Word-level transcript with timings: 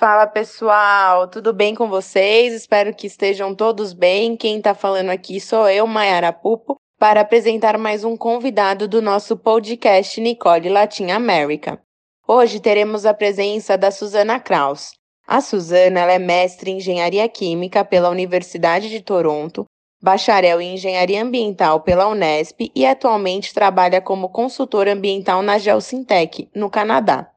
Fala 0.00 0.26
pessoal, 0.26 1.28
tudo 1.28 1.52
bem 1.52 1.74
com 1.74 1.86
vocês? 1.86 2.54
Espero 2.54 2.94
que 2.94 3.06
estejam 3.06 3.54
todos 3.54 3.92
bem. 3.92 4.34
Quem 4.34 4.56
está 4.56 4.72
falando 4.72 5.10
aqui 5.10 5.38
sou 5.38 5.68
eu, 5.68 5.86
Mayara 5.86 6.32
Pupo, 6.32 6.76
para 6.98 7.20
apresentar 7.20 7.76
mais 7.76 8.02
um 8.02 8.16
convidado 8.16 8.88
do 8.88 9.02
nosso 9.02 9.36
podcast 9.36 10.18
Nicole 10.18 10.70
Latin 10.70 11.10
America. 11.10 11.78
Hoje 12.26 12.60
teremos 12.60 13.04
a 13.04 13.12
presença 13.12 13.76
da 13.76 13.90
Susana 13.90 14.40
Kraus. 14.40 14.92
A 15.28 15.42
Susana 15.42 16.10
é 16.10 16.18
mestre 16.18 16.70
em 16.70 16.78
Engenharia 16.78 17.28
Química 17.28 17.84
pela 17.84 18.08
Universidade 18.08 18.88
de 18.88 19.02
Toronto, 19.02 19.66
bacharel 20.02 20.62
em 20.62 20.76
Engenharia 20.76 21.22
Ambiental 21.22 21.82
pela 21.82 22.08
Unesp 22.08 22.72
e 22.74 22.86
atualmente 22.86 23.52
trabalha 23.52 24.00
como 24.00 24.30
consultora 24.30 24.94
ambiental 24.94 25.42
na 25.42 25.58
Geosintec, 25.58 26.48
no 26.54 26.70
Canadá. 26.70 27.30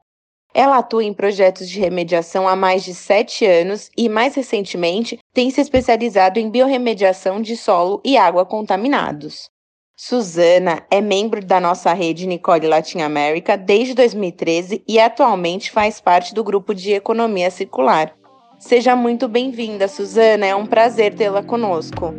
Ela 0.54 0.78
atua 0.78 1.04
em 1.04 1.14
projetos 1.14 1.68
de 1.68 1.80
remediação 1.80 2.48
há 2.48 2.56
mais 2.56 2.84
de 2.84 2.94
sete 2.94 3.44
anos 3.46 3.90
e, 3.98 4.08
mais 4.08 4.36
recentemente, 4.36 5.18
tem 5.34 5.50
se 5.50 5.60
especializado 5.60 6.40
em 6.40 6.50
biorremediação 6.50 7.42
de 7.42 7.58
solo 7.58 8.00
e 8.06 8.16
água 8.16 8.46
contaminados. 8.46 9.50
Suzana 9.96 10.84
é 10.92 11.02
membro 11.02 11.44
da 11.44 11.60
nossa 11.60 11.94
rede 11.94 12.28
Nicole 12.28 12.68
Latin 12.68 13.02
America 13.02 13.58
desde 13.58 13.94
2013 13.94 14.84
e 14.88 15.00
atualmente 15.00 15.72
faz 15.72 16.00
parte 16.00 16.34
do 16.34 16.44
grupo 16.44 16.74
de 16.76 16.94
Economia 16.94 17.50
Circular. 17.50 18.14
Seja 18.60 18.96
muito 18.96 19.28
bem-vinda, 19.28 19.88
Suzana, 19.88 20.46
é 20.46 20.56
um 20.56 20.66
prazer 20.66 21.16
tê-la 21.16 21.44
conosco. 21.44 22.14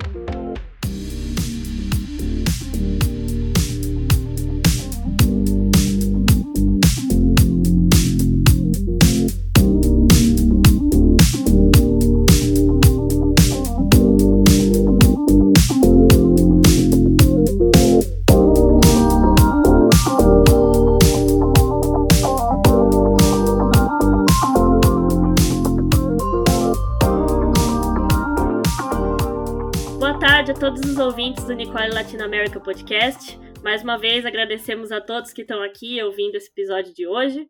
Ouvintes 31.44 31.46
do 31.46 31.54
Nicole 31.54 31.92
Latinoamérica 31.92 32.60
Podcast. 32.60 33.38
Mais 33.62 33.82
uma 33.82 33.98
vez, 33.98 34.24
agradecemos 34.24 34.90
a 34.90 35.00
todos 35.00 35.32
que 35.32 35.42
estão 35.42 35.62
aqui 35.62 36.02
ouvindo 36.02 36.36
esse 36.36 36.48
episódio 36.50 36.94
de 36.94 37.06
hoje. 37.06 37.48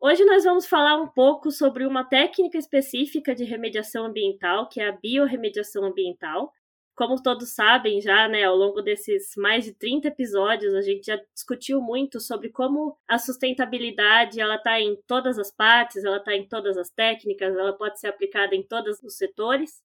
Hoje 0.00 0.24
nós 0.24 0.44
vamos 0.44 0.66
falar 0.66 0.96
um 0.96 1.06
pouco 1.06 1.50
sobre 1.50 1.86
uma 1.86 2.04
técnica 2.04 2.58
específica 2.58 3.34
de 3.34 3.44
remediação 3.44 4.06
ambiental, 4.06 4.68
que 4.68 4.80
é 4.80 4.88
a 4.88 4.92
biorremediação 4.92 5.84
ambiental. 5.84 6.52
Como 6.96 7.22
todos 7.22 7.54
sabem 7.54 8.00
já, 8.00 8.28
né, 8.28 8.44
ao 8.44 8.56
longo 8.56 8.82
desses 8.82 9.32
mais 9.36 9.64
de 9.64 9.72
30 9.72 10.08
episódios, 10.08 10.74
a 10.74 10.82
gente 10.82 11.06
já 11.06 11.20
discutiu 11.32 11.80
muito 11.80 12.20
sobre 12.20 12.48
como 12.48 12.96
a 13.06 13.18
sustentabilidade, 13.18 14.40
ela 14.40 14.56
está 14.56 14.80
em 14.80 14.96
todas 15.06 15.38
as 15.38 15.50
partes, 15.50 16.04
ela 16.04 16.16
está 16.16 16.34
em 16.34 16.48
todas 16.48 16.76
as 16.76 16.90
técnicas, 16.90 17.56
ela 17.56 17.72
pode 17.72 18.00
ser 18.00 18.08
aplicada 18.08 18.54
em 18.54 18.62
todos 18.62 19.00
os 19.02 19.16
setores. 19.16 19.80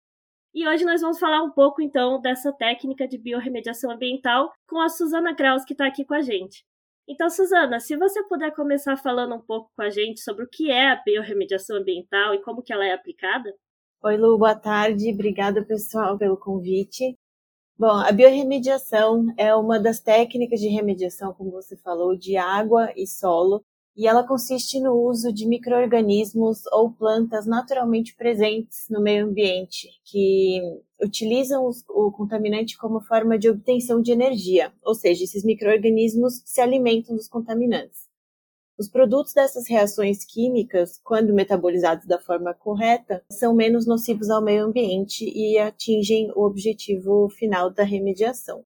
E 0.53 0.67
hoje 0.67 0.85
nós 0.85 1.01
vamos 1.01 1.17
falar 1.17 1.41
um 1.41 1.49
pouco 1.49 1.81
então 1.81 2.21
dessa 2.21 2.53
técnica 2.53 3.07
de 3.07 3.17
biorremediação 3.17 3.89
ambiental 3.89 4.53
com 4.67 4.79
a 4.79 4.87
Suzana 4.87 5.35
Kraus, 5.35 5.65
que 5.65 5.73
está 5.73 5.87
aqui 5.87 6.05
com 6.05 6.13
a 6.13 6.21
gente. 6.21 6.63
Então, 7.07 7.27
Suzana, 7.27 7.79
se 7.79 7.97
você 7.97 8.23
puder 8.27 8.53
começar 8.53 8.95
falando 8.95 9.33
um 9.33 9.41
pouco 9.41 9.71
com 9.75 9.81
a 9.81 9.89
gente 9.89 10.21
sobre 10.21 10.43
o 10.45 10.47
que 10.47 10.69
é 10.69 10.91
a 10.91 11.01
biorremediação 11.03 11.77
ambiental 11.77 12.35
e 12.35 12.41
como 12.43 12.61
que 12.61 12.71
ela 12.71 12.85
é 12.85 12.93
aplicada. 12.93 13.51
Oi, 14.03 14.15
Lu, 14.15 14.37
boa 14.37 14.53
tarde. 14.53 15.11
Obrigada, 15.11 15.65
pessoal, 15.65 16.19
pelo 16.19 16.37
convite. 16.37 17.17
Bom, 17.75 17.89
a 17.89 18.11
biorremediação 18.11 19.25
é 19.35 19.55
uma 19.55 19.79
das 19.79 19.99
técnicas 19.99 20.59
de 20.59 20.67
remediação, 20.67 21.33
como 21.33 21.49
você 21.49 21.75
falou, 21.77 22.15
de 22.15 22.37
água 22.37 22.93
e 22.95 23.07
solo, 23.07 23.65
e 23.95 24.07
ela 24.07 24.25
consiste 24.27 24.79
no 24.79 24.93
uso 24.93 25.31
de 25.31 25.47
microorganismos 25.47 26.65
ou 26.71 26.91
plantas 26.91 27.45
naturalmente 27.45 28.15
presentes 28.15 28.85
no 28.89 29.01
meio 29.01 29.25
ambiente, 29.27 29.87
que 30.03 30.59
utilizam 31.01 31.69
o 31.89 32.11
contaminante 32.11 32.77
como 32.77 33.01
forma 33.01 33.37
de 33.37 33.49
obtenção 33.49 34.01
de 34.01 34.11
energia, 34.11 34.73
ou 34.83 34.95
seja, 34.95 35.23
esses 35.23 35.43
microorganismos 35.43 36.41
se 36.45 36.59
alimentam 36.59 37.15
dos 37.15 37.27
contaminantes. 37.27 38.11
Os 38.75 38.89
produtos 38.89 39.33
dessas 39.33 39.69
reações 39.69 40.25
químicas, 40.25 40.99
quando 41.03 41.31
metabolizados 41.31 42.07
da 42.07 42.19
forma 42.19 42.55
correta, 42.55 43.23
são 43.29 43.53
menos 43.53 43.85
nocivos 43.85 44.31
ao 44.31 44.43
meio 44.43 44.65
ambiente 44.65 45.25
e 45.25 45.59
atingem 45.59 46.31
o 46.35 46.43
objetivo 46.43 47.29
final 47.29 47.69
da 47.69 47.83
remediação. 47.83 48.65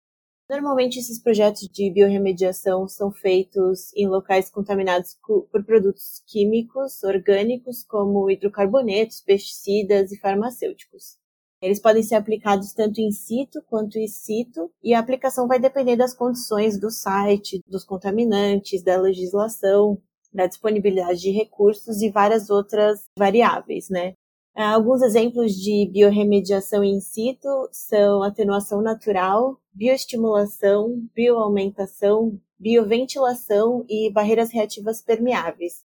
Normalmente, 0.54 1.00
esses 1.00 1.20
projetos 1.20 1.68
de 1.68 1.90
biorremediação 1.90 2.88
são 2.88 3.12
feitos 3.12 3.92
em 3.96 4.08
locais 4.08 4.52
contaminados 4.52 5.18
por 5.26 5.64
produtos 5.66 6.22
químicos, 6.28 7.02
orgânicos, 7.02 7.84
como 7.84 8.30
hidrocarbonetos, 8.30 9.20
pesticidas 9.22 10.12
e 10.12 10.20
farmacêuticos. 10.20 11.18
Eles 11.60 11.80
podem 11.80 12.04
ser 12.04 12.14
aplicados 12.14 12.72
tanto 12.72 13.02
in 13.02 13.12
situ 13.12 13.64
quanto 13.68 13.98
in 13.98 14.08
situ, 14.08 14.72
e 14.84 14.94
a 14.94 15.00
aplicação 15.00 15.48
vai 15.48 15.58
depender 15.58 15.96
das 15.96 16.14
condições 16.14 16.80
do 16.80 16.92
site, 16.92 17.60
dos 17.68 17.84
contaminantes, 17.84 18.84
da 18.84 19.02
legislação, 19.02 20.00
da 20.32 20.46
disponibilidade 20.46 21.20
de 21.20 21.32
recursos 21.32 22.00
e 22.04 22.12
várias 22.12 22.52
outras 22.52 23.06
variáveis, 23.18 23.90
né? 23.90 24.14
Ah, 24.56 24.74
alguns 24.76 25.02
exemplos 25.02 25.54
de 25.54 25.90
biorremediação 25.92 26.84
in 26.84 27.00
situ 27.00 27.50
são 27.72 28.22
atenuação 28.22 28.84
natural, 28.84 29.60
bioestimulação, 29.74 31.08
bioaumentação, 31.16 32.40
bioventilação 32.60 33.84
e 33.90 34.12
barreiras 34.12 34.52
reativas 34.52 35.02
permeáveis. 35.02 35.84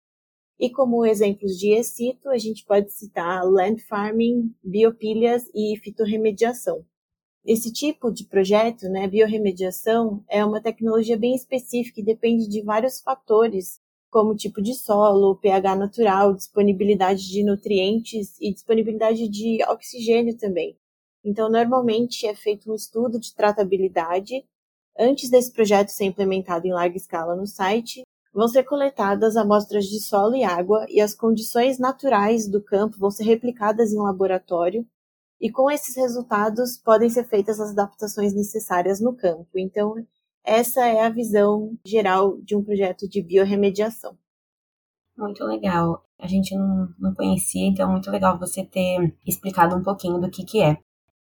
E 0.59 0.69
como 0.69 1.07
exemplos 1.07 1.53
de 1.53 1.81
situ, 1.85 2.29
a 2.29 2.39
gente 2.39 2.65
pode 2.65 2.91
citar 2.93 3.45
land 3.45 3.81
farming, 3.85 4.53
biopilhas 4.65 5.49
e 5.55 5.79
fitorremediação. 5.85 6.85
Esse 7.45 7.73
tipo 7.73 8.11
de 8.11 8.25
projeto, 8.25 8.89
né, 8.89 9.07
biorremediação, 9.07 10.25
é 10.29 10.45
uma 10.45 10.61
tecnologia 10.61 11.17
bem 11.17 11.37
específica 11.37 12.01
e 12.01 12.05
depende 12.05 12.49
de 12.49 12.63
vários 12.63 13.01
fatores 13.01 13.81
como 14.17 14.35
tipo 14.35 14.63
de 14.63 14.73
solo, 14.73 15.37
pH 15.37 15.77
natural, 15.77 16.33
disponibilidade 16.33 17.29
de 17.29 17.45
nutrientes 17.45 18.35
e 18.41 18.51
disponibilidade 18.51 19.29
de 19.29 19.63
oxigênio 19.69 20.35
também. 20.39 20.75
Então, 21.23 21.51
normalmente 21.51 22.27
é 22.27 22.35
feito 22.35 22.73
um 22.73 22.75
estudo 22.75 23.21
de 23.21 23.35
tratabilidade. 23.35 24.43
Antes 24.99 25.29
desse 25.29 25.53
projeto 25.53 25.91
ser 25.91 26.07
implementado 26.07 26.67
em 26.67 26.73
larga 26.73 26.97
escala 26.97 27.37
no 27.37 27.47
site, 27.47 28.05
vão 28.33 28.49
ser 28.49 28.63
coletadas 28.63 29.37
amostras 29.37 29.85
de 29.85 30.01
solo 30.01 30.35
e 30.35 30.45
água 30.45 30.87
e 30.89 30.99
as 30.99 31.15
condições 31.15 31.79
naturais 31.79 32.49
do 32.49 32.63
campo 32.63 32.97
vão 32.99 33.11
ser 33.11 33.25
replicadas 33.25 33.93
em 33.93 33.99
laboratório. 33.99 34.87
E 35.39 35.51
com 35.51 35.71
esses 35.71 35.95
resultados 35.95 36.79
podem 36.79 37.11
ser 37.11 37.25
feitas 37.25 37.61
as 37.61 37.73
adaptações 37.73 38.33
necessárias 38.33 38.99
no 38.99 39.15
campo. 39.15 39.59
Então, 39.59 39.95
essa 40.47 40.87
é 40.87 41.01
a 41.05 41.11
visão 41.11 41.77
geral 41.85 42.39
de 42.41 42.55
um 42.57 42.63
projeto 42.63 43.09
de 43.09 43.21
biorremediação. 43.23 44.17
Muito 45.19 45.45
legal. 45.45 46.05
A 46.19 46.27
gente 46.27 46.55
não, 46.55 46.89
não 46.99 47.15
conhecia, 47.15 47.67
então 47.67 47.89
é 47.89 47.93
muito 47.93 48.11
legal 48.11 48.39
você 48.39 48.65
ter 48.65 49.15
explicado 49.27 49.75
um 49.75 49.83
pouquinho 49.83 50.19
do 50.21 50.31
que, 50.31 50.45
que 50.45 50.63
é. 50.63 50.79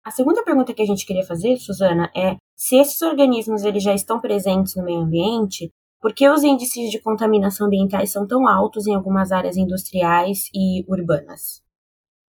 A 0.04 0.12
segunda 0.12 0.44
pergunta 0.44 0.74
que 0.74 0.82
a 0.82 0.86
gente 0.86 1.06
queria 1.06 1.26
fazer, 1.26 1.58
Suzana, 1.58 2.10
é 2.16 2.38
se 2.56 2.78
esses 2.78 3.02
organismos 3.02 3.64
eles 3.64 3.84
já 3.84 3.94
estão 3.94 4.20
presentes 4.20 4.76
no 4.76 4.84
meio 4.84 5.02
ambiente, 5.02 5.70
por 6.02 6.14
que 6.14 6.28
os 6.30 6.44
índices 6.44 6.90
de 6.90 7.02
contaminação 7.02 7.68
ambientais 7.68 8.12
são 8.12 8.26
tão 8.26 8.48
altos 8.48 8.88
em 8.88 8.96
algumas 8.96 9.32
áreas 9.32 9.58
industriais 9.58 10.50
e 10.54 10.86
urbanas? 10.88 11.62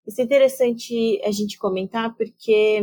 Isso 0.07 0.21
é 0.21 0.25
interessante 0.25 1.21
a 1.25 1.31
gente 1.31 1.57
comentar 1.57 2.15
porque 2.17 2.83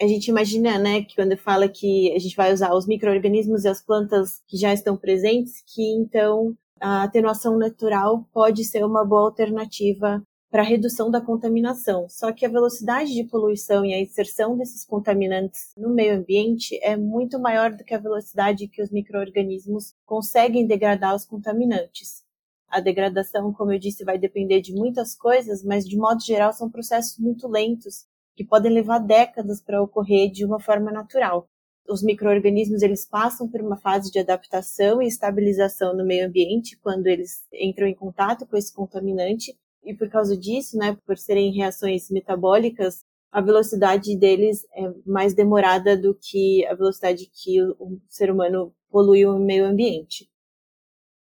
a 0.00 0.06
gente 0.06 0.28
imagina, 0.28 0.78
né, 0.78 1.02
que 1.02 1.14
quando 1.14 1.36
fala 1.36 1.68
que 1.68 2.12
a 2.12 2.18
gente 2.18 2.36
vai 2.36 2.52
usar 2.52 2.74
os 2.74 2.86
micro-organismos 2.86 3.64
e 3.64 3.68
as 3.68 3.82
plantas 3.82 4.42
que 4.46 4.56
já 4.56 4.72
estão 4.72 4.96
presentes, 4.96 5.62
que 5.66 5.82
então 5.82 6.54
a 6.80 7.04
atenuação 7.04 7.56
natural 7.56 8.28
pode 8.32 8.64
ser 8.64 8.84
uma 8.84 9.04
boa 9.04 9.22
alternativa 9.22 10.22
para 10.50 10.62
a 10.62 10.64
redução 10.64 11.10
da 11.10 11.20
contaminação. 11.20 12.08
Só 12.08 12.32
que 12.32 12.44
a 12.44 12.48
velocidade 12.48 13.14
de 13.14 13.24
poluição 13.24 13.84
e 13.84 13.94
a 13.94 14.00
inserção 14.00 14.56
desses 14.56 14.84
contaminantes 14.84 15.72
no 15.76 15.88
meio 15.88 16.16
ambiente 16.16 16.78
é 16.82 16.96
muito 16.96 17.38
maior 17.38 17.72
do 17.72 17.82
que 17.82 17.94
a 17.94 17.98
velocidade 17.98 18.68
que 18.68 18.82
os 18.82 18.90
micro-organismos 18.90 19.94
conseguem 20.04 20.66
degradar 20.66 21.14
os 21.14 21.24
contaminantes. 21.24 22.22
A 22.68 22.80
degradação, 22.80 23.52
como 23.52 23.72
eu 23.72 23.78
disse, 23.78 24.04
vai 24.04 24.18
depender 24.18 24.60
de 24.60 24.74
muitas 24.74 25.14
coisas, 25.14 25.64
mas 25.64 25.88
de 25.88 25.96
modo 25.96 26.22
geral 26.22 26.52
são 26.52 26.70
processos 26.70 27.18
muito 27.18 27.48
lentos 27.48 28.04
que 28.36 28.44
podem 28.44 28.72
levar 28.72 28.98
décadas 28.98 29.60
para 29.60 29.82
ocorrer 29.82 30.30
de 30.30 30.44
uma 30.44 30.60
forma 30.60 30.92
natural. 30.92 31.48
Os 31.88 32.02
microorganismos 32.02 32.82
eles 32.82 33.06
passam 33.06 33.48
por 33.48 33.60
uma 33.60 33.76
fase 33.76 34.10
de 34.10 34.18
adaptação 34.18 35.00
e 35.00 35.06
estabilização 35.06 35.96
no 35.96 36.04
meio 36.04 36.26
ambiente 36.26 36.78
quando 36.82 37.06
eles 37.06 37.44
entram 37.52 37.86
em 37.86 37.94
contato 37.94 38.46
com 38.46 38.56
esse 38.56 38.74
contaminante 38.74 39.56
e 39.84 39.94
por 39.94 40.08
causa 40.08 40.36
disso, 40.36 40.76
né, 40.76 40.98
por 41.06 41.16
serem 41.16 41.52
reações 41.52 42.10
metabólicas, 42.10 43.04
a 43.30 43.40
velocidade 43.40 44.16
deles 44.16 44.66
é 44.74 44.92
mais 45.06 45.32
demorada 45.32 45.96
do 45.96 46.14
que 46.14 46.66
a 46.66 46.74
velocidade 46.74 47.30
que 47.32 47.62
o 47.62 48.00
ser 48.08 48.30
humano 48.30 48.74
polui 48.90 49.24
o 49.24 49.38
meio 49.38 49.64
ambiente. 49.64 50.28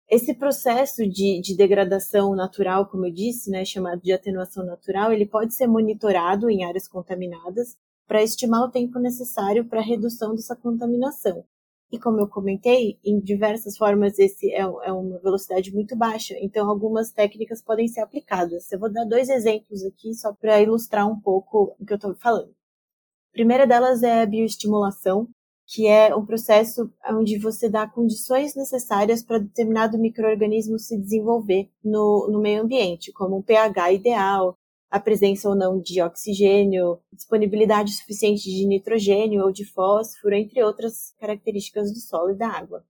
Esse 0.09 0.33
processo 0.33 1.05
de, 1.05 1.41
de, 1.41 1.55
degradação 1.55 2.33
natural, 2.33 2.87
como 2.87 3.05
eu 3.05 3.11
disse, 3.11 3.51
né, 3.51 3.65
chamado 3.65 4.01
de 4.01 4.13
atenuação 4.13 4.65
natural, 4.65 5.11
ele 5.11 5.25
pode 5.25 5.53
ser 5.53 5.67
monitorado 5.67 6.49
em 6.49 6.63
áreas 6.63 6.87
contaminadas 6.87 7.77
para 8.07 8.23
estimar 8.23 8.63
o 8.63 8.71
tempo 8.71 8.99
necessário 8.99 9.65
para 9.65 9.81
a 9.81 9.83
redução 9.83 10.33
dessa 10.33 10.55
contaminação. 10.55 11.43
E 11.91 11.99
como 11.99 12.19
eu 12.21 12.27
comentei, 12.27 12.97
em 13.03 13.19
diversas 13.19 13.77
formas 13.77 14.17
esse 14.17 14.49
é, 14.53 14.61
é 14.61 14.91
uma 14.91 15.19
velocidade 15.19 15.73
muito 15.73 15.95
baixa, 15.95 16.35
então 16.39 16.69
algumas 16.69 17.11
técnicas 17.11 17.61
podem 17.61 17.87
ser 17.89 17.99
aplicadas. 17.99 18.71
Eu 18.71 18.79
vou 18.79 18.91
dar 18.91 19.03
dois 19.03 19.27
exemplos 19.27 19.83
aqui 19.83 20.13
só 20.13 20.33
para 20.33 20.61
ilustrar 20.61 21.05
um 21.05 21.19
pouco 21.19 21.75
o 21.77 21.85
que 21.85 21.91
eu 21.91 21.97
estou 21.97 22.15
falando. 22.15 22.49
A 22.49 23.33
primeira 23.33 23.67
delas 23.67 24.03
é 24.03 24.21
a 24.21 24.25
bioestimulação, 24.25 25.27
que 25.67 25.85
é 25.85 26.15
um 26.15 26.25
processo 26.25 26.89
onde 27.09 27.37
você 27.37 27.67
dá 27.67 27.85
condições 27.85 28.55
necessárias 28.55 29.21
para 29.21 29.37
determinado 29.37 29.97
microorganismo 29.97 30.79
se 30.79 30.97
desenvolver 30.97 31.69
no, 31.83 32.29
no 32.31 32.39
meio 32.39 32.61
ambiente, 32.61 33.11
como 33.11 33.37
um 33.37 33.41
pH 33.41 33.91
ideal, 33.91 34.57
a 34.89 34.97
presença 34.97 35.49
ou 35.49 35.55
não 35.55 35.77
de 35.77 36.01
oxigênio, 36.01 36.99
disponibilidade 37.11 37.91
suficiente 37.91 38.49
de 38.49 38.65
nitrogênio 38.65 39.43
ou 39.43 39.51
de 39.51 39.65
fósforo, 39.65 40.33
entre 40.33 40.63
outras 40.63 41.13
características 41.19 41.91
do 41.91 41.99
solo 41.99 42.31
e 42.31 42.37
da 42.37 42.47
água. 42.47 42.85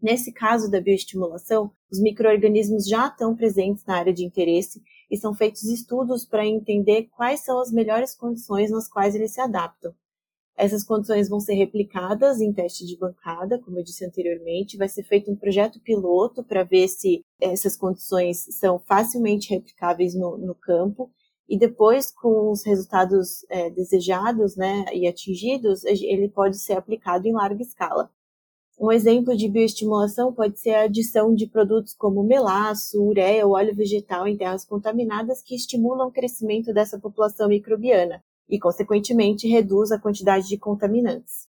Nesse 0.00 0.32
caso 0.32 0.70
da 0.70 0.80
bioestimulação, 0.80 1.72
os 1.90 2.00
microorganismos 2.00 2.86
já 2.86 3.08
estão 3.08 3.34
presentes 3.34 3.84
na 3.86 3.96
área 3.96 4.12
de 4.12 4.24
interesse 4.24 4.80
e 5.10 5.16
são 5.16 5.34
feitos 5.34 5.64
estudos 5.64 6.24
para 6.24 6.46
entender 6.46 7.08
quais 7.10 7.40
são 7.40 7.60
as 7.60 7.72
melhores 7.72 8.14
condições 8.14 8.70
nas 8.70 8.88
quais 8.88 9.16
eles 9.16 9.32
se 9.32 9.40
adaptam. 9.40 9.92
Essas 10.56 10.84
condições 10.84 11.28
vão 11.28 11.40
ser 11.40 11.54
replicadas 11.54 12.40
em 12.40 12.52
teste 12.52 12.86
de 12.86 12.96
bancada, 12.96 13.58
como 13.58 13.78
eu 13.78 13.82
disse 13.82 14.04
anteriormente. 14.04 14.76
Vai 14.76 14.88
ser 14.88 15.02
feito 15.02 15.30
um 15.30 15.36
projeto 15.36 15.80
piloto 15.80 16.44
para 16.44 16.62
ver 16.62 16.86
se 16.86 17.24
essas 17.40 17.76
condições 17.76 18.46
são 18.50 18.78
facilmente 18.78 19.50
replicáveis 19.50 20.14
no, 20.14 20.38
no 20.38 20.54
campo 20.54 21.10
e 21.48 21.58
depois, 21.58 22.10
com 22.10 22.50
os 22.50 22.64
resultados 22.64 23.44
é, 23.50 23.68
desejados 23.68 24.56
né, 24.56 24.86
e 24.94 25.06
atingidos, 25.06 25.84
ele 25.84 26.28
pode 26.28 26.58
ser 26.58 26.74
aplicado 26.74 27.26
em 27.26 27.32
larga 27.32 27.60
escala. 27.60 28.10
Um 28.80 28.90
exemplo 28.90 29.36
de 29.36 29.48
bioestimulação 29.48 30.32
pode 30.32 30.58
ser 30.58 30.70
a 30.70 30.82
adição 30.84 31.34
de 31.34 31.46
produtos 31.46 31.94
como 31.94 32.24
melaço, 32.24 33.02
ureia 33.02 33.46
ou 33.46 33.54
óleo 33.54 33.74
vegetal 33.74 34.26
em 34.26 34.36
terras 34.36 34.64
contaminadas 34.64 35.42
que 35.42 35.54
estimulam 35.54 36.08
o 36.08 36.12
crescimento 36.12 36.72
dessa 36.72 36.98
população 36.98 37.48
microbiana 37.48 38.22
e, 38.48 38.58
consequentemente, 38.58 39.48
reduz 39.48 39.90
a 39.90 39.98
quantidade 39.98 40.48
de 40.48 40.58
contaminantes. 40.58 41.48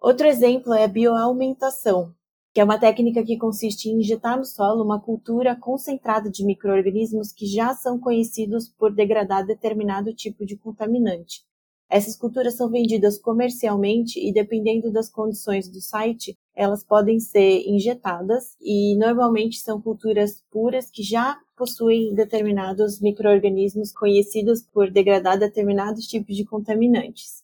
Outro 0.00 0.26
exemplo 0.26 0.72
é 0.72 0.84
a 0.84 0.88
bioaumentação, 0.88 2.14
que 2.54 2.60
é 2.60 2.64
uma 2.64 2.78
técnica 2.78 3.24
que 3.24 3.36
consiste 3.36 3.88
em 3.88 3.98
injetar 3.98 4.36
no 4.36 4.44
solo 4.44 4.84
uma 4.84 5.00
cultura 5.00 5.56
concentrada 5.56 6.30
de 6.30 6.44
microorganismos 6.44 7.32
que 7.32 7.46
já 7.46 7.74
são 7.74 7.98
conhecidos 7.98 8.68
por 8.68 8.92
degradar 8.92 9.46
determinado 9.46 10.14
tipo 10.14 10.44
de 10.44 10.56
contaminante. 10.56 11.47
Essas 11.90 12.16
culturas 12.16 12.54
são 12.54 12.68
vendidas 12.68 13.18
comercialmente 13.18 14.20
e, 14.20 14.30
dependendo 14.30 14.92
das 14.92 15.08
condições 15.08 15.68
do 15.70 15.80
site, 15.80 16.36
elas 16.54 16.84
podem 16.84 17.18
ser 17.18 17.62
injetadas 17.66 18.56
e 18.60 18.94
normalmente 18.96 19.58
são 19.58 19.80
culturas 19.80 20.44
puras 20.50 20.90
que 20.90 21.02
já 21.02 21.38
possuem 21.56 22.14
determinados 22.14 23.00
microorganismos 23.00 23.90
conhecidos 23.90 24.60
por 24.62 24.90
degradar 24.90 25.38
determinados 25.38 26.06
tipos 26.06 26.36
de 26.36 26.44
contaminantes. 26.44 27.42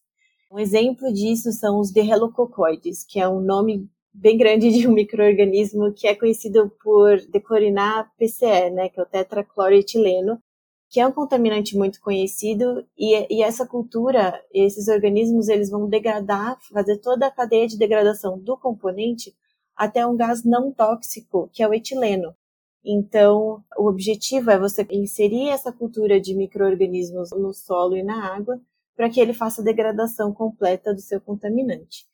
Um 0.50 0.58
exemplo 0.58 1.12
disso 1.12 1.50
são 1.50 1.80
os 1.80 1.90
derrelococoides, 1.90 3.02
que 3.02 3.18
é 3.18 3.28
um 3.28 3.40
nome 3.40 3.88
bem 4.12 4.36
grande 4.36 4.70
de 4.70 4.86
um 4.86 4.92
microorganismo 4.92 5.92
que 5.92 6.06
é 6.06 6.14
conhecido 6.14 6.70
por 6.82 7.18
declorinar 7.26 8.12
PCE, 8.16 8.70
né, 8.70 8.88
que 8.88 9.00
é 9.00 9.02
o 9.02 9.06
tetracloroetileno, 9.06 10.38
que 10.94 11.00
é 11.00 11.06
um 11.08 11.10
contaminante 11.10 11.76
muito 11.76 12.00
conhecido 12.00 12.86
e, 12.96 13.26
e, 13.28 13.42
essa 13.42 13.66
cultura, 13.66 14.40
esses 14.52 14.86
organismos, 14.86 15.48
eles 15.48 15.68
vão 15.68 15.88
degradar, 15.88 16.56
fazer 16.72 16.98
toda 16.98 17.26
a 17.26 17.32
cadeia 17.32 17.66
de 17.66 17.76
degradação 17.76 18.38
do 18.38 18.56
componente 18.56 19.34
até 19.74 20.06
um 20.06 20.16
gás 20.16 20.44
não 20.44 20.70
tóxico, 20.70 21.50
que 21.52 21.64
é 21.64 21.68
o 21.68 21.74
etileno. 21.74 22.32
Então, 22.84 23.60
o 23.76 23.88
objetivo 23.88 24.52
é 24.52 24.56
você 24.56 24.86
inserir 24.88 25.48
essa 25.48 25.72
cultura 25.72 26.20
de 26.20 26.32
microorganismos 26.32 27.32
no 27.32 27.52
solo 27.52 27.96
e 27.96 28.04
na 28.04 28.32
água 28.32 28.60
para 28.94 29.10
que 29.10 29.18
ele 29.18 29.34
faça 29.34 29.62
a 29.62 29.64
degradação 29.64 30.32
completa 30.32 30.94
do 30.94 31.00
seu 31.00 31.20
contaminante. 31.20 32.06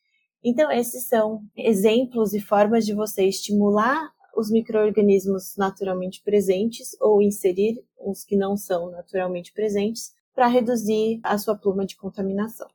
Então, 0.43 0.73
esses 0.73 1.07
são 1.07 1.43
exemplos 1.55 2.33
e 2.33 2.41
formas 2.41 2.87
de 2.87 2.95
você 2.95 3.27
estimular 3.27 4.11
os 4.35 4.51
micro-organismos 4.51 5.55
naturalmente 5.59 6.23
presentes 6.23 6.97
ou 6.99 7.21
inserir 7.21 7.85
os 8.01 8.25
que 8.25 8.37
não 8.37 8.57
são 8.57 8.91
naturalmente 8.91 9.53
presentes 9.53 10.15
para 10.35 10.47
reduzir 10.47 11.21
a 11.23 11.37
sua 11.39 11.57
pluma 11.57 11.85
de 11.85 11.97
contaminação. 11.97 12.69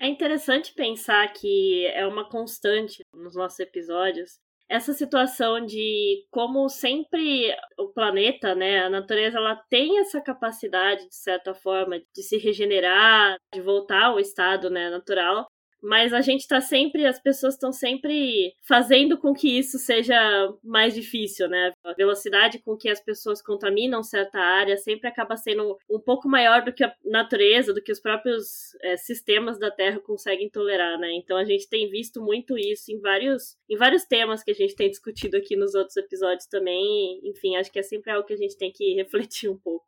É 0.00 0.06
interessante 0.06 0.72
pensar 0.74 1.32
que 1.32 1.86
é 1.86 2.06
uma 2.06 2.28
constante 2.28 3.02
nos 3.12 3.34
nossos 3.34 3.58
episódios 3.58 4.38
essa 4.68 4.92
situação 4.92 5.64
de 5.64 6.26
como 6.30 6.68
sempre 6.68 7.56
o 7.78 7.88
planeta, 7.88 8.54
né, 8.54 8.80
a 8.80 8.90
natureza, 8.90 9.38
ela 9.38 9.56
tem 9.70 9.98
essa 9.98 10.20
capacidade 10.20 11.08
de 11.08 11.14
certa 11.14 11.54
forma 11.54 11.98
de 11.98 12.22
se 12.22 12.36
regenerar, 12.36 13.38
de 13.54 13.62
voltar 13.62 14.04
ao 14.04 14.20
estado, 14.20 14.68
né, 14.68 14.90
natural, 14.90 15.46
mas 15.82 16.12
a 16.12 16.20
gente 16.20 16.46
tá 16.46 16.60
sempre, 16.60 17.06
as 17.06 17.20
pessoas 17.20 17.54
estão 17.54 17.72
sempre 17.72 18.52
fazendo 18.66 19.16
com 19.18 19.32
que 19.32 19.58
isso 19.58 19.78
seja 19.78 20.16
mais 20.62 20.94
difícil, 20.94 21.48
né? 21.48 21.72
A 21.84 21.92
velocidade 21.92 22.58
com 22.58 22.76
que 22.76 22.88
as 22.88 23.00
pessoas 23.00 23.40
contaminam 23.40 24.02
certa 24.02 24.38
área 24.38 24.76
sempre 24.76 25.08
acaba 25.08 25.36
sendo 25.36 25.76
um 25.88 26.00
pouco 26.00 26.28
maior 26.28 26.64
do 26.64 26.72
que 26.72 26.84
a 26.84 26.92
natureza, 27.04 27.72
do 27.72 27.82
que 27.82 27.92
os 27.92 28.00
próprios 28.00 28.74
é, 28.82 28.96
sistemas 28.96 29.58
da 29.58 29.70
Terra 29.70 30.00
conseguem 30.00 30.50
tolerar, 30.50 30.98
né? 30.98 31.12
Então 31.12 31.36
a 31.36 31.44
gente 31.44 31.68
tem 31.68 31.88
visto 31.88 32.20
muito 32.20 32.58
isso 32.58 32.90
em 32.92 33.00
vários, 33.00 33.56
em 33.68 33.76
vários 33.76 34.04
temas 34.04 34.42
que 34.42 34.50
a 34.50 34.54
gente 34.54 34.74
tem 34.74 34.90
discutido 34.90 35.36
aqui 35.36 35.56
nos 35.56 35.74
outros 35.74 35.96
episódios 35.96 36.46
também. 36.46 37.20
Enfim, 37.24 37.56
acho 37.56 37.70
que 37.70 37.78
é 37.78 37.82
sempre 37.82 38.10
algo 38.10 38.26
que 38.26 38.34
a 38.34 38.38
gente 38.38 38.56
tem 38.56 38.72
que 38.72 38.94
refletir 38.98 39.48
um 39.48 39.58
pouco. 39.58 39.86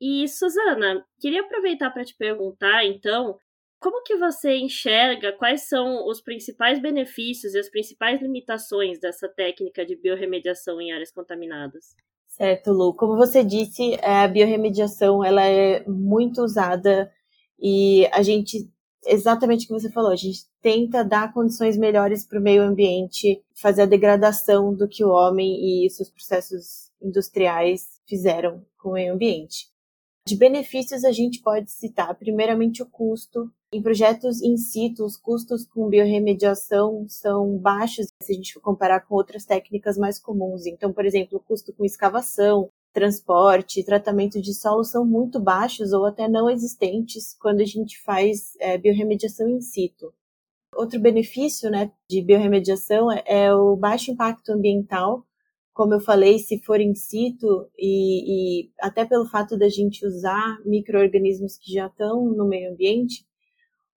E, 0.00 0.28
Suzana, 0.28 1.04
queria 1.20 1.40
aproveitar 1.40 1.90
para 1.90 2.04
te 2.04 2.14
perguntar, 2.16 2.84
então, 2.84 3.38
como 3.84 4.02
que 4.02 4.16
você 4.16 4.56
enxerga 4.56 5.30
quais 5.32 5.68
são 5.68 6.08
os 6.08 6.18
principais 6.18 6.80
benefícios 6.80 7.52
e 7.52 7.58
as 7.58 7.68
principais 7.68 8.18
limitações 8.22 8.98
dessa 8.98 9.28
técnica 9.28 9.84
de 9.84 9.94
biorremediação 9.94 10.80
em 10.80 10.90
áreas 10.90 11.12
contaminadas? 11.12 11.94
Certo, 12.26 12.72
Lu. 12.72 12.94
Como 12.94 13.14
você 13.14 13.44
disse, 13.44 13.98
a 14.02 14.26
biorremediação 14.26 15.22
ela 15.22 15.44
é 15.44 15.86
muito 15.86 16.40
usada 16.40 17.12
e 17.60 18.06
a 18.10 18.22
gente, 18.22 18.66
exatamente 19.04 19.66
o 19.66 19.68
que 19.68 19.74
você 19.74 19.92
falou, 19.92 20.12
a 20.12 20.16
gente 20.16 20.46
tenta 20.62 21.04
dar 21.04 21.34
condições 21.34 21.76
melhores 21.76 22.26
para 22.26 22.40
o 22.40 22.42
meio 22.42 22.62
ambiente, 22.62 23.44
fazer 23.54 23.82
a 23.82 23.86
degradação 23.86 24.74
do 24.74 24.88
que 24.88 25.04
o 25.04 25.10
homem 25.10 25.84
e 25.84 25.90
seus 25.90 26.08
processos 26.08 26.90
industriais 27.02 28.00
fizeram 28.08 28.64
com 28.78 28.88
o 28.88 28.92
meio 28.94 29.12
ambiente. 29.12 29.73
De 30.26 30.36
benefícios, 30.36 31.04
a 31.04 31.12
gente 31.12 31.42
pode 31.42 31.70
citar, 31.70 32.14
primeiramente, 32.14 32.82
o 32.82 32.86
custo. 32.86 33.52
Em 33.70 33.82
projetos 33.82 34.40
in 34.40 34.56
situ, 34.56 35.04
os 35.04 35.18
custos 35.18 35.66
com 35.66 35.88
biorremediação 35.88 37.04
são 37.06 37.58
baixos 37.58 38.06
se 38.22 38.32
a 38.32 38.34
gente 38.34 38.54
for 38.54 38.60
comparar 38.60 39.00
com 39.00 39.14
outras 39.14 39.44
técnicas 39.44 39.98
mais 39.98 40.18
comuns. 40.18 40.64
Então, 40.64 40.94
por 40.94 41.04
exemplo, 41.04 41.36
o 41.36 41.42
custo 41.42 41.74
com 41.74 41.84
escavação, 41.84 42.70
transporte, 42.94 43.84
tratamento 43.84 44.40
de 44.40 44.54
solo 44.54 44.82
são 44.82 45.04
muito 45.04 45.38
baixos 45.38 45.92
ou 45.92 46.06
até 46.06 46.26
não 46.26 46.48
existentes 46.48 47.36
quando 47.38 47.60
a 47.60 47.66
gente 47.66 48.00
faz 48.00 48.56
é, 48.60 48.78
biorremediação 48.78 49.46
in 49.46 49.60
situ. 49.60 50.10
Outro 50.74 50.98
benefício 50.98 51.70
né, 51.70 51.92
de 52.08 52.22
biorremediação 52.22 53.12
é, 53.12 53.22
é 53.26 53.54
o 53.54 53.76
baixo 53.76 54.10
impacto 54.10 54.52
ambiental, 54.52 55.26
como 55.74 55.92
eu 55.92 56.00
falei, 56.00 56.38
se 56.38 56.60
for 56.60 56.80
in 56.80 56.94
situ 56.94 57.68
e, 57.76 58.62
e 58.62 58.70
até 58.80 59.04
pelo 59.04 59.26
fato 59.26 59.58
da 59.58 59.68
gente 59.68 60.06
usar 60.06 60.58
micro-organismos 60.64 61.58
que 61.58 61.72
já 61.72 61.88
estão 61.88 62.24
no 62.26 62.46
meio 62.46 62.72
ambiente, 62.72 63.26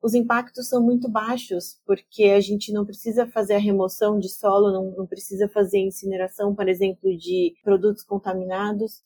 os 0.01 0.15
impactos 0.15 0.67
são 0.69 0.83
muito 0.83 1.09
baixos, 1.09 1.79
porque 1.85 2.25
a 2.25 2.39
gente 2.39 2.73
não 2.73 2.83
precisa 2.83 3.27
fazer 3.27 3.55
a 3.55 3.59
remoção 3.59 4.17
de 4.17 4.27
solo, 4.27 4.71
não, 4.71 4.91
não 4.97 5.07
precisa 5.07 5.47
fazer 5.47 5.79
incineração, 5.79 6.55
por 6.55 6.67
exemplo, 6.67 7.15
de 7.15 7.53
produtos 7.63 8.03
contaminados. 8.03 9.03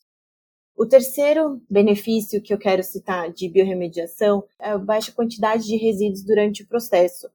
O 0.76 0.86
terceiro 0.86 1.62
benefício 1.70 2.42
que 2.42 2.54
eu 2.54 2.58
quero 2.58 2.84
citar 2.84 3.32
de 3.32 3.50
biorremediação 3.50 4.46
é 4.60 4.70
a 4.72 4.78
baixa 4.78 5.12
quantidade 5.12 5.66
de 5.66 5.76
resíduos 5.76 6.24
durante 6.24 6.64
o 6.64 6.68
processo. 6.68 7.28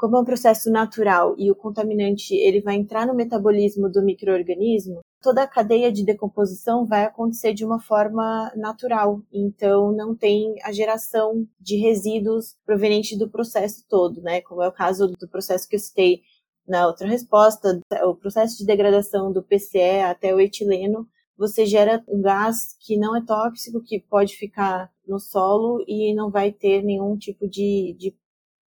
Como 0.00 0.16
é 0.16 0.20
um 0.20 0.24
processo 0.24 0.70
natural 0.70 1.34
e 1.36 1.50
o 1.50 1.54
contaminante 1.54 2.34
ele 2.34 2.62
vai 2.62 2.74
entrar 2.74 3.06
no 3.06 3.14
metabolismo 3.14 3.86
do 3.86 4.02
microorganismo, 4.02 5.00
toda 5.20 5.42
a 5.42 5.46
cadeia 5.46 5.92
de 5.92 6.02
decomposição 6.02 6.86
vai 6.86 7.04
acontecer 7.04 7.52
de 7.52 7.66
uma 7.66 7.78
forma 7.78 8.50
natural. 8.56 9.20
Então 9.30 9.92
não 9.92 10.16
tem 10.16 10.54
a 10.64 10.72
geração 10.72 11.46
de 11.60 11.76
resíduos 11.76 12.56
provenientes 12.64 13.18
do 13.18 13.28
processo 13.28 13.84
todo, 13.90 14.22
né? 14.22 14.40
Como 14.40 14.62
é 14.62 14.68
o 14.68 14.72
caso 14.72 15.06
do 15.06 15.28
processo 15.28 15.68
que 15.68 15.76
eu 15.76 15.80
citei 15.80 16.22
na 16.66 16.86
outra 16.86 17.06
resposta, 17.06 17.78
o 18.02 18.14
processo 18.14 18.56
de 18.56 18.64
degradação 18.64 19.30
do 19.30 19.42
PCE 19.42 20.00
até 20.00 20.34
o 20.34 20.40
etileno, 20.40 21.06
você 21.36 21.66
gera 21.66 22.02
um 22.08 22.22
gás 22.22 22.74
que 22.80 22.96
não 22.96 23.14
é 23.14 23.22
tóxico, 23.22 23.82
que 23.82 24.00
pode 24.00 24.34
ficar 24.34 24.90
no 25.06 25.18
solo 25.18 25.84
e 25.86 26.14
não 26.14 26.30
vai 26.30 26.52
ter 26.52 26.82
nenhum 26.82 27.18
tipo 27.18 27.46
de, 27.48 27.94
de 27.98 28.14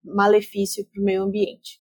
malefício 0.03 0.85
para 0.85 1.01
o 1.01 1.05
meio 1.05 1.23
ambiente. 1.23 1.83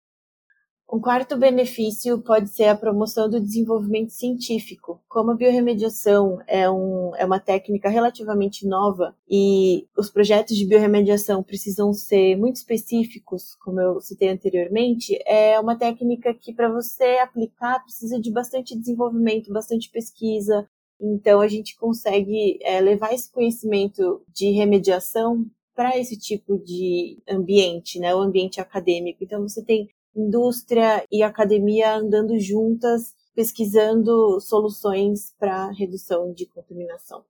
Um 0.94 1.00
quarto 1.00 1.38
benefício 1.38 2.22
pode 2.22 2.50
ser 2.50 2.66
a 2.66 2.76
promoção 2.76 3.30
do 3.30 3.40
desenvolvimento 3.40 4.10
científico. 4.10 5.02
Como 5.08 5.32
a 5.32 5.36
biorremediação 5.36 6.40
é, 6.46 6.70
um, 6.70 7.16
é 7.16 7.24
uma 7.24 7.40
técnica 7.40 7.88
relativamente 7.88 8.68
nova 8.68 9.16
e 9.30 9.88
os 9.98 10.10
projetos 10.10 10.58
de 10.58 10.68
biorremediação 10.68 11.42
precisam 11.42 11.94
ser 11.94 12.36
muito 12.36 12.58
específicos, 12.58 13.56
como 13.56 13.80
eu 13.80 14.02
citei 14.02 14.28
anteriormente, 14.28 15.18
é 15.26 15.58
uma 15.62 15.78
técnica 15.78 16.34
que 16.34 16.54
para 16.54 16.70
você 16.70 17.20
aplicar 17.20 17.82
precisa 17.84 18.20
de 18.20 18.30
bastante 18.30 18.78
desenvolvimento, 18.78 19.54
bastante 19.54 19.90
pesquisa. 19.90 20.68
Então 21.00 21.40
a 21.40 21.48
gente 21.48 21.78
consegue 21.78 22.60
é, 22.62 22.82
levar 22.82 23.14
esse 23.14 23.32
conhecimento 23.32 24.22
de 24.28 24.52
remediação 24.52 25.46
para 25.76 25.98
esse 25.98 26.18
tipo 26.18 26.58
de 26.58 27.22
ambiente, 27.28 28.00
né, 28.00 28.14
o 28.14 28.20
ambiente 28.20 28.60
acadêmico. 28.60 29.24
Então 29.24 29.42
você 29.42 29.64
tem 29.64 29.90
indústria 30.16 31.06
e 31.12 31.24
academia 31.24 31.96
andando 31.96 32.38
juntas, 32.40 33.14
pesquisando 33.34 34.40
soluções 34.42 35.34
para 35.40 35.72
redução 35.72 36.34
de 36.34 36.46
contaminação. 36.46 37.24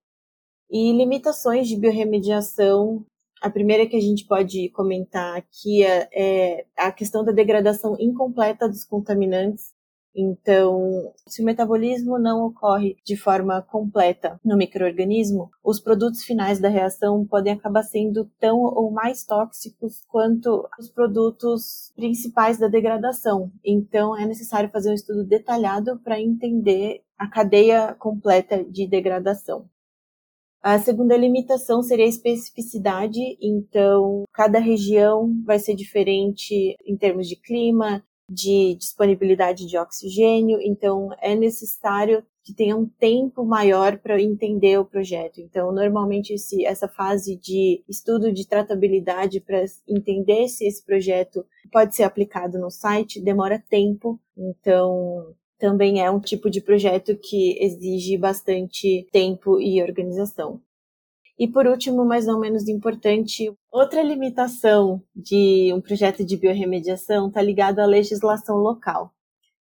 E 0.70 0.92
limitações 0.94 1.68
de 1.68 1.76
biorremediação. 1.76 3.06
A 3.42 3.50
primeira 3.50 3.86
que 3.88 3.96
a 3.96 4.02
gente 4.02 4.26
pode 4.26 4.70
comentar 4.70 5.38
aqui 5.38 5.84
é, 5.84 6.10
é 6.14 6.66
a 6.78 6.92
questão 6.92 7.24
da 7.24 7.32
degradação 7.32 7.96
incompleta 8.00 8.68
dos 8.68 8.84
contaminantes 8.84 9.74
então, 10.16 11.14
se 11.26 11.42
o 11.42 11.46
metabolismo 11.46 12.20
não 12.20 12.46
ocorre 12.46 12.98
de 13.04 13.16
forma 13.16 13.62
completa 13.62 14.40
no 14.44 14.58
microorganismo, 14.58 15.50
os 15.64 15.80
produtos 15.80 16.24
finais 16.24 16.60
da 16.60 16.68
reação 16.68 17.26
podem 17.26 17.54
acabar 17.54 17.84
sendo 17.84 18.30
tão 18.40 18.60
ou 18.60 18.92
mais 18.92 19.24
tóxicos 19.24 20.04
quanto 20.08 20.68
os 20.78 20.90
produtos 20.90 21.94
principais 21.96 22.58
da 22.60 22.68
degradação. 22.68 23.52
Então, 23.64 24.18
é 24.18 24.26
necessário 24.26 24.70
fazer 24.70 24.92
um 24.92 24.96
estudo 24.96 25.24
detalhado 25.24 25.98
para 26.00 26.20
entender 26.20 27.02
a 27.18 27.28
cadeia 27.28 27.96
completa 27.98 28.64
de 28.64 28.88
degradação. 28.88 29.70
A 30.64 30.78
segunda 30.78 31.18
limitação 31.18 31.82
seria 31.82 32.06
a 32.06 32.10
especificidade, 32.10 33.20
então 33.42 34.26
cada 34.32 34.60
região 34.60 35.42
vai 35.44 35.58
ser 35.58 35.74
diferente 35.74 36.78
em 36.86 36.96
termos 36.96 37.28
de 37.28 37.36
clima, 37.36 38.04
de 38.32 38.76
disponibilidade 38.76 39.68
de 39.68 39.78
oxigênio, 39.78 40.58
então 40.62 41.10
é 41.22 41.36
necessário 41.36 42.24
que 42.44 42.54
tenha 42.54 42.76
um 42.78 42.88
tempo 42.88 43.46
maior 43.46 43.98
para 44.00 44.20
entender 44.22 44.80
o 44.80 44.86
projeto. 44.86 45.40
Então, 45.42 45.72
normalmente 45.72 46.34
esse, 46.34 46.66
essa 46.66 46.88
fase 46.88 47.36
de 47.36 47.84
estudo 47.88 48.32
de 48.32 48.48
tratabilidade 48.48 49.42
para 49.42 49.64
entender 49.88 50.48
se 50.48 50.66
esse 50.66 50.84
projeto 50.84 51.46
pode 51.72 51.94
ser 51.94 52.04
aplicado 52.04 52.58
no 52.58 52.72
site 52.72 53.22
demora 53.22 53.64
tempo. 53.70 54.20
Então, 54.36 55.36
também 55.60 56.02
é 56.02 56.10
um 56.10 56.20
tipo 56.20 56.50
de 56.50 56.62
projeto 56.62 57.16
que 57.18 57.62
exige 57.64 58.18
bastante 58.18 59.08
tempo 59.12 59.60
e 59.60 59.82
organização. 59.84 60.62
E 61.42 61.48
por 61.48 61.66
último, 61.66 62.06
mas 62.06 62.28
não 62.28 62.40
menos 62.40 62.68
importante, 62.68 63.52
outra 63.72 64.04
limitação 64.04 65.02
de 65.16 65.74
um 65.74 65.82
projeto 65.82 66.24
de 66.24 66.38
biorremediação 66.38 67.30
está 67.30 67.42
ligado 67.42 67.80
à 67.80 67.86
legislação 67.88 68.58
local. 68.58 69.12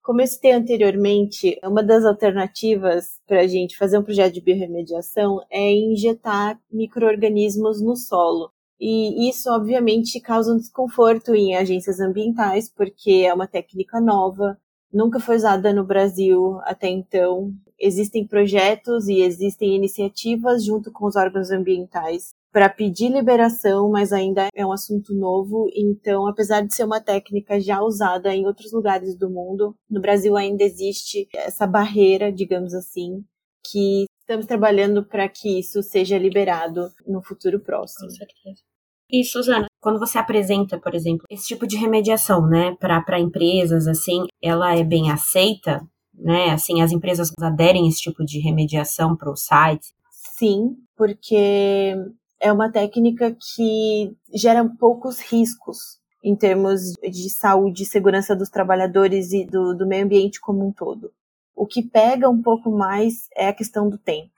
Como 0.03 0.21
eu 0.21 0.27
citei 0.27 0.51
anteriormente, 0.51 1.57
uma 1.63 1.81
das 1.81 2.05
alternativas 2.05 3.21
para 3.29 3.43
a 3.43 3.47
gente 3.47 3.79
fazer 3.79 3.97
um 3.97 4.03
projeto 4.03 4.35
de 4.35 4.41
biorremediação 4.41 5.39
é 5.49 5.71
injetar 5.71 6.59
micro-organismos 6.69 7.81
no 7.81 7.95
solo. 7.95 8.51
E 8.81 9.31
isso, 9.31 9.49
obviamente, 9.49 10.21
causa 10.21 10.53
um 10.53 10.57
desconforto 10.57 11.33
em 11.33 11.55
agências 11.55 12.01
ambientais, 12.01 12.69
porque 12.69 13.25
é 13.25 13.33
uma 13.33 13.47
técnica 13.47 14.01
nova, 14.01 14.59
nunca 14.93 15.21
foi 15.21 15.37
usada 15.37 15.73
no 15.73 15.85
Brasil 15.85 16.59
até 16.63 16.89
então. 16.89 17.53
Existem 17.79 18.27
projetos 18.27 19.09
e 19.09 19.21
existem 19.21 19.77
iniciativas 19.77 20.65
junto 20.65 20.91
com 20.91 21.07
os 21.07 21.17
órgãos 21.17 21.51
ambientais 21.51 22.31
para 22.51 22.69
pedir 22.69 23.09
liberação, 23.11 23.91
mas 23.91 24.13
ainda 24.13 24.49
é 24.55 24.67
um 24.67 24.73
assunto 24.73 25.15
novo. 25.15 25.69
Então, 25.75 26.27
apesar 26.27 26.63
de 26.63 26.75
ser 26.75 26.85
uma 26.85 27.01
técnica 27.01 27.61
já 27.61 27.81
usada 27.81 28.35
em 28.35 28.47
outros 28.47 28.73
lugares 28.73 29.17
do 29.17 29.31
mundo, 29.31 29.77
no 29.89 30.01
Brasil 30.01 30.37
ainda 30.37 30.65
existe 30.65 31.29
essa 31.35 31.67
barreira, 31.67 32.33
digamos 32.33 32.75
assim, 32.75 33.23
que 33.71 34.07
estamos 34.19 34.47
trabalhando 34.47 35.05
para 35.05 35.29
que 35.29 35.61
isso 35.61 35.83
seja 35.83 36.19
liberado 36.19 36.91
no 37.07 37.23
futuro 37.23 37.61
próximo. 37.61 38.09
Com 38.09 38.15
certeza. 38.15 38.63
E, 39.11 39.25
Suzana, 39.25 39.68
quando 39.81 39.99
você 39.99 40.19
apresenta, 40.19 40.79
por 40.79 40.95
exemplo, 40.95 41.25
esse 41.31 41.47
tipo 41.47 41.67
de 41.67 41.77
remediação, 41.77 42.47
né, 42.47 42.77
para 42.79 43.21
empresas, 43.21 43.87
assim, 43.87 44.25
ela 44.43 44.77
é 44.77 44.83
bem 44.83 45.11
aceita, 45.11 45.81
né? 46.15 46.51
Assim, 46.51 46.83
as 46.83 46.91
empresas 46.91 47.31
aderem 47.41 47.87
a 47.87 47.89
esse 47.89 48.01
tipo 48.01 48.25
de 48.25 48.41
remediação 48.41 49.17
para 49.17 49.31
o 49.31 49.37
site? 49.37 49.95
Sim, 50.11 50.77
porque 50.97 51.95
é 52.41 52.53
uma 52.53 52.71
técnica 52.71 53.35
que 53.35 54.17
gera 54.35 54.69
poucos 54.79 55.21
riscos 55.21 55.99
em 56.23 56.35
termos 56.35 56.93
de 57.01 57.31
saúde 57.31 57.85
e 57.85 57.87
segurança 57.87 58.35
dos 58.35 58.49
trabalhadores 58.49 59.33
e 59.33 59.45
do, 59.45 59.75
do 59.75 59.87
meio 59.87 60.05
ambiente 60.05 60.41
como 60.41 60.67
um 60.67 60.73
todo. 60.73 61.13
O 61.55 61.67
que 61.67 61.83
pega 61.83 62.29
um 62.29 62.43
pouco 62.43 62.71
mais 62.71 63.29
é 63.35 63.49
a 63.49 63.53
questão 63.53 63.89
do 63.89 63.99
tempo. 63.99 64.38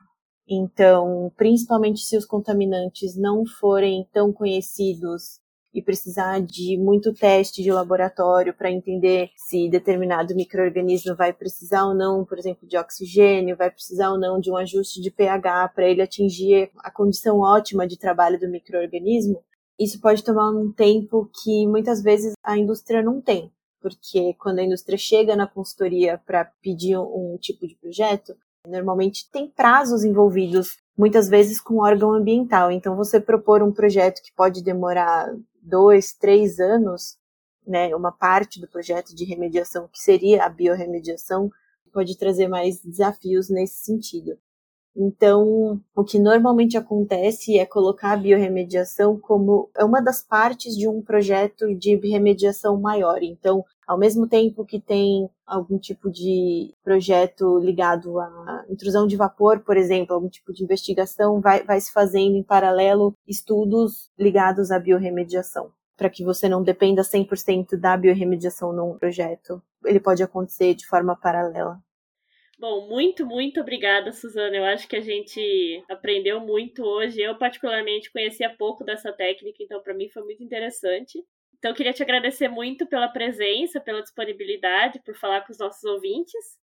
Então, 0.52 1.30
principalmente 1.36 2.00
se 2.00 2.16
os 2.16 2.26
contaminantes 2.26 3.16
não 3.16 3.46
forem 3.46 4.04
tão 4.12 4.32
conhecidos 4.32 5.38
e 5.72 5.80
precisar 5.80 6.40
de 6.40 6.76
muito 6.76 7.14
teste 7.14 7.62
de 7.62 7.70
laboratório 7.70 8.52
para 8.52 8.72
entender 8.72 9.30
se 9.36 9.68
determinado 9.70 10.34
microorganismo 10.34 11.14
vai 11.14 11.32
precisar 11.32 11.86
ou 11.86 11.94
não, 11.94 12.24
por 12.24 12.36
exemplo, 12.36 12.66
de 12.66 12.76
oxigênio, 12.76 13.56
vai 13.56 13.70
precisar 13.70 14.10
ou 14.10 14.18
não 14.18 14.40
de 14.40 14.50
um 14.50 14.56
ajuste 14.56 15.00
de 15.00 15.12
pH 15.12 15.68
para 15.68 15.88
ele 15.88 16.02
atingir 16.02 16.72
a 16.78 16.90
condição 16.90 17.38
ótima 17.38 17.86
de 17.86 17.96
trabalho 17.96 18.40
do 18.40 18.50
microorganismo, 18.50 19.44
isso 19.78 20.00
pode 20.00 20.24
tomar 20.24 20.50
um 20.50 20.72
tempo 20.72 21.30
que 21.44 21.64
muitas 21.68 22.02
vezes 22.02 22.32
a 22.42 22.58
indústria 22.58 23.02
não 23.02 23.20
tem, 23.20 23.52
porque 23.80 24.34
quando 24.34 24.58
a 24.58 24.64
indústria 24.64 24.98
chega 24.98 25.36
na 25.36 25.46
consultoria 25.46 26.18
para 26.18 26.44
pedir 26.60 26.98
um 26.98 27.38
tipo 27.40 27.68
de 27.68 27.76
projeto, 27.76 28.34
Normalmente 28.66 29.30
tem 29.30 29.48
prazos 29.48 30.04
envolvidos, 30.04 30.76
muitas 30.96 31.28
vezes 31.28 31.60
com 31.60 31.78
órgão 31.78 32.12
ambiental. 32.12 32.70
Então, 32.70 32.94
você 32.94 33.18
propor 33.20 33.62
um 33.62 33.72
projeto 33.72 34.22
que 34.22 34.32
pode 34.32 34.62
demorar 34.62 35.34
dois, 35.62 36.12
três 36.12 36.58
anos, 36.58 37.16
né, 37.66 37.94
uma 37.94 38.12
parte 38.12 38.60
do 38.60 38.68
projeto 38.68 39.14
de 39.14 39.24
remediação, 39.24 39.88
que 39.88 39.98
seria 39.98 40.44
a 40.44 40.48
biorremediação, 40.48 41.50
pode 41.92 42.16
trazer 42.16 42.48
mais 42.48 42.80
desafios 42.82 43.48
nesse 43.48 43.84
sentido. 43.84 44.38
Então, 44.96 45.80
o 45.94 46.04
que 46.04 46.18
normalmente 46.18 46.76
acontece 46.76 47.58
é 47.58 47.64
colocar 47.64 48.12
a 48.12 48.16
biorremediação 48.16 49.18
como 49.18 49.70
uma 49.78 50.02
das 50.02 50.22
partes 50.22 50.76
de 50.76 50.88
um 50.88 51.00
projeto 51.00 51.74
de 51.76 51.96
remediação 51.96 52.80
maior. 52.80 53.22
Então, 53.22 53.64
ao 53.86 53.98
mesmo 53.98 54.28
tempo 54.28 54.64
que 54.64 54.80
tem 54.80 55.28
algum 55.46 55.78
tipo 55.78 56.10
de 56.10 56.74
projeto 56.82 57.58
ligado 57.58 58.18
à 58.18 58.64
intrusão 58.68 59.06
de 59.06 59.16
vapor, 59.16 59.60
por 59.60 59.76
exemplo, 59.76 60.14
algum 60.14 60.28
tipo 60.28 60.52
de 60.52 60.64
investigação, 60.64 61.40
vai, 61.40 61.62
vai 61.64 61.80
se 61.80 61.92
fazendo 61.92 62.36
em 62.36 62.42
paralelo 62.42 63.14
estudos 63.26 64.10
ligados 64.18 64.70
à 64.70 64.78
biorremediação, 64.78 65.70
para 65.96 66.10
que 66.10 66.24
você 66.24 66.48
não 66.48 66.62
dependa 66.62 67.02
100% 67.02 67.76
da 67.76 67.96
biorremediação 67.96 68.72
num 68.72 68.98
projeto. 68.98 69.62
Ele 69.84 70.00
pode 70.00 70.22
acontecer 70.22 70.74
de 70.74 70.86
forma 70.86 71.16
paralela. 71.16 71.80
Bom, 72.60 72.86
muito, 72.86 73.24
muito 73.24 73.58
obrigada, 73.58 74.12
Suzana. 74.12 74.54
Eu 74.54 74.64
acho 74.66 74.86
que 74.86 74.94
a 74.94 75.00
gente 75.00 75.82
aprendeu 75.88 76.40
muito 76.40 76.82
hoje. 76.82 77.18
Eu, 77.18 77.34
particularmente, 77.38 78.12
conhecia 78.12 78.54
pouco 78.54 78.84
dessa 78.84 79.10
técnica, 79.10 79.62
então, 79.62 79.80
para 79.82 79.94
mim, 79.94 80.10
foi 80.10 80.22
muito 80.22 80.44
interessante. 80.44 81.18
Então, 81.56 81.70
eu 81.70 81.74
queria 81.74 81.94
te 81.94 82.02
agradecer 82.02 82.48
muito 82.48 82.86
pela 82.86 83.08
presença, 83.08 83.80
pela 83.80 84.02
disponibilidade, 84.02 85.00
por 85.06 85.16
falar 85.16 85.40
com 85.40 85.52
os 85.52 85.58
nossos 85.58 85.82
ouvintes. 85.84 86.58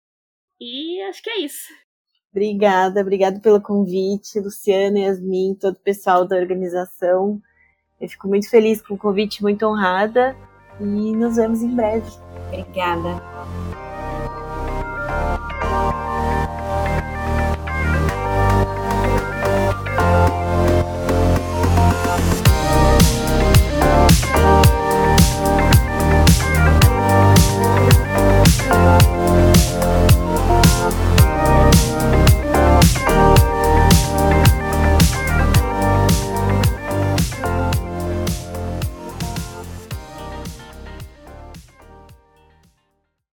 E 0.60 1.00
acho 1.00 1.22
que 1.22 1.30
é 1.30 1.40
isso. 1.40 1.72
Obrigada, 2.30 3.00
obrigada 3.00 3.40
pelo 3.40 3.62
convite, 3.62 4.38
Luciana, 4.38 4.98
Yasmin, 4.98 5.54
todo 5.54 5.76
o 5.76 5.80
pessoal 5.80 6.28
da 6.28 6.36
organização. 6.36 7.40
Eu 7.98 8.06
fico 8.06 8.28
muito 8.28 8.50
feliz 8.50 8.82
com 8.82 8.92
o 8.92 8.98
convite, 8.98 9.42
muito 9.42 9.64
honrada. 9.64 10.36
e 10.78 11.16
nos 11.16 11.36
vemos 11.36 11.62
em 11.62 11.74
breve. 11.74 12.10
Obrigada. 12.48 13.65